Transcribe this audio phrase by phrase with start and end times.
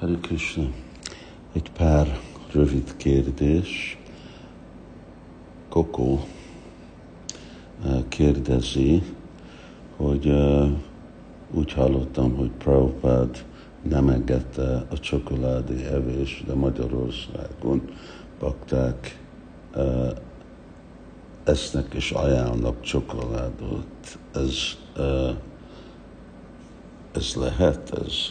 [0.00, 0.68] Hari Krishna.
[1.52, 2.20] Egy pár
[2.52, 3.98] rövid kérdés.
[5.68, 6.20] Kokó
[7.84, 9.02] eh, kérdezi,
[9.96, 10.70] hogy uh,
[11.50, 13.44] úgy hallottam, hogy Prabhupád
[13.82, 17.82] nem engedte a csokoládé evés, de Magyarországon
[18.38, 19.18] bakták
[19.74, 20.08] uh,
[21.44, 24.18] esznek és ajánlnak csokoládot.
[24.34, 24.56] Ez,
[27.12, 28.30] ez lehet, ez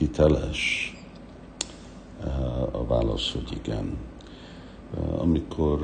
[0.00, 0.94] hiteles?
[2.70, 3.96] A válasz, hogy igen.
[5.18, 5.78] Amikor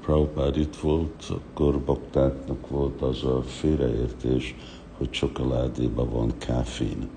[0.00, 4.54] Prabhupád itt volt, akkor baktáknak volt az a félreértés,
[4.98, 7.08] hogy csokoládéban van káfin.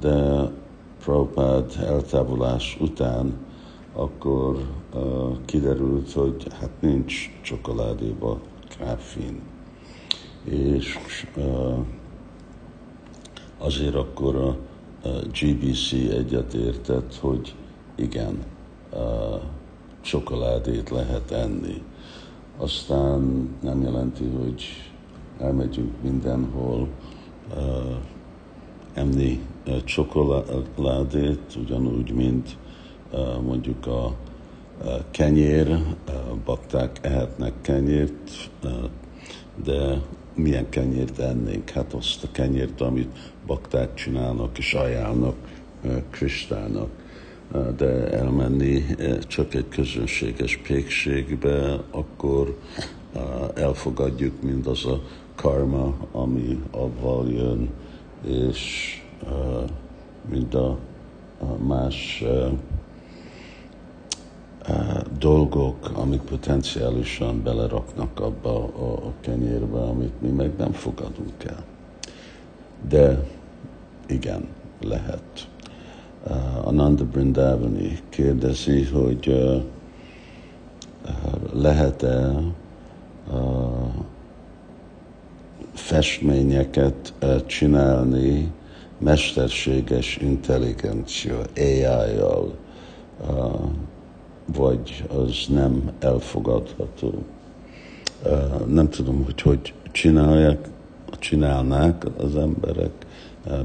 [0.00, 0.50] De
[1.04, 3.34] Prabhupád eltávolás után
[3.92, 4.56] akkor
[5.44, 8.40] kiderült, hogy hát nincs csokoládéban
[8.78, 9.40] káfin.
[10.44, 10.98] És
[13.58, 14.56] azért akkor a
[15.40, 17.54] GBC egyetértett, hogy
[17.94, 18.38] igen,
[20.00, 21.82] csokoládét lehet enni.
[22.56, 24.64] Aztán nem jelenti, hogy
[25.40, 26.88] elmegyünk mindenhol
[28.94, 29.40] enni
[29.84, 32.56] csokoládét, ugyanúgy, mint
[33.44, 34.14] mondjuk a
[35.10, 35.78] kenyér,
[36.44, 38.50] bakták ehetnek kenyért,
[39.64, 40.00] de
[40.38, 41.70] milyen kenyért ennénk?
[41.70, 45.36] Hát azt a kenyért, amit bakták csinálnak és ajánlnak
[46.10, 46.90] Kristának.
[47.76, 48.84] De elmenni
[49.26, 52.58] csak egy közönséges pékségbe, akkor
[53.54, 55.02] elfogadjuk mindaz a
[55.34, 57.70] karma, ami avval jön,
[58.26, 58.92] és
[60.30, 60.78] mind a
[61.66, 62.24] más
[65.18, 71.64] dolgok, amik potenciálisan beleraknak abba a, kenyérbe, amit mi meg nem fogadunk el.
[72.88, 73.24] De
[74.06, 74.48] igen,
[74.80, 75.48] lehet.
[76.26, 79.62] Uh, Ananda Brindavani kérdezi, hogy uh,
[81.04, 82.32] uh, lehet-e
[83.32, 83.92] uh,
[85.72, 88.52] festményeket uh, csinálni
[88.98, 92.54] mesterséges intelligencia, AI-jal,
[93.28, 93.60] uh,
[94.56, 97.14] vagy az nem elfogadható.
[98.66, 100.68] Nem tudom, hogy hogy csinálják,
[101.18, 102.90] csinálnák az emberek,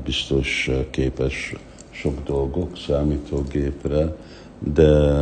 [0.03, 1.53] biztos képes
[1.89, 4.15] sok dolgok számítógépre,
[4.73, 5.21] de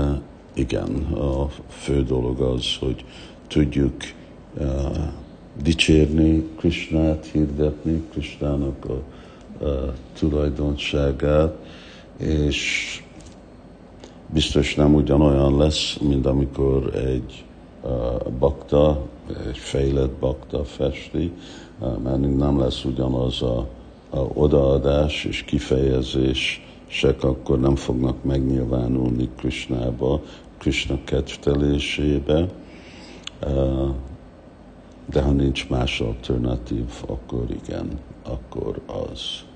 [0.53, 3.05] igen, a fő dolog az, hogy
[3.47, 3.93] tudjuk
[4.57, 4.65] uh,
[5.61, 9.03] dicsérni Krishnát, hirdetni Krishnának a,
[9.65, 11.55] a tulajdonságát,
[12.17, 13.01] és
[14.33, 17.43] biztos nem ugyanolyan lesz, mint amikor egy
[18.39, 19.01] bakta,
[19.47, 21.33] egy fejlett bakta festi,
[22.03, 23.67] mert nem lesz ugyanaz a,
[24.09, 30.21] a odaadás és kifejezés, sek akkor nem fognak megnyilvánulni Krishnába,
[30.57, 32.47] Krishna kedvtelésébe,
[35.05, 39.49] de ha nincs más alternatív, akkor igen, akkor az.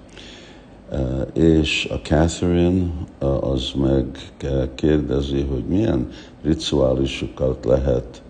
[0.91, 2.85] Uh, és a Catherine
[3.21, 4.05] uh, az meg
[4.75, 6.09] kérdezi, hogy milyen
[6.43, 8.21] rituálisokat lehet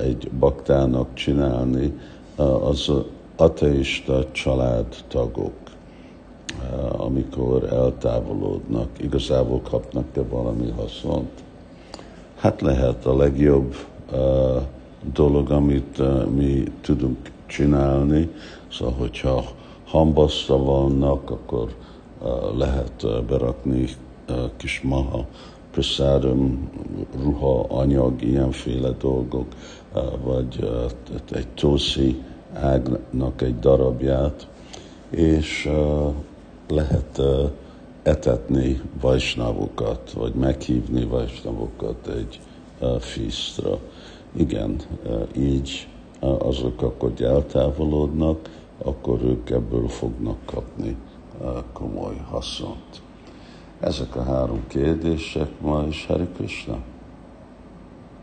[0.00, 1.98] egy baktának csinálni
[2.36, 2.92] az
[3.36, 5.52] ateista családtagok,
[6.90, 11.42] amikor eltávolodnak, igazából kapnak-e valami haszont?
[12.36, 13.74] Hát lehet a legjobb
[15.12, 16.02] dolog, amit
[16.34, 18.28] mi tudunk csinálni,
[18.72, 19.44] szóval hogyha
[19.94, 21.74] hambaszta vannak, akkor
[22.56, 23.88] lehet berakni
[24.56, 25.26] kis maha,
[25.70, 26.70] prasadam,
[27.22, 29.46] ruha, anyag, ilyenféle dolgok,
[30.24, 30.70] vagy
[31.32, 32.22] egy tószi
[32.52, 34.48] ágnak egy darabját,
[35.10, 35.70] és
[36.68, 37.20] lehet
[38.02, 42.40] etetni vajsnavokat, vagy meghívni vajsnavokat egy
[42.98, 43.78] fisztra.
[44.36, 44.76] Igen,
[45.36, 45.88] így
[46.20, 50.96] azok akkor eltávolodnak, akkor ők ebből fognak kapni
[51.72, 53.02] komoly haszont.
[53.80, 56.78] Ezek a három kérdések ma is Hari Krishna.